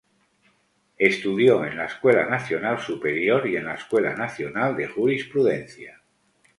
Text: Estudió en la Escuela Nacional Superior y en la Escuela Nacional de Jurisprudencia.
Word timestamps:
Estudió 0.97 1.63
en 1.63 1.77
la 1.77 1.85
Escuela 1.85 2.27
Nacional 2.27 2.79
Superior 2.79 3.47
y 3.47 3.55
en 3.57 3.65
la 3.65 3.75
Escuela 3.75 4.15
Nacional 4.15 4.75
de 4.75 4.87
Jurisprudencia. 4.87 6.01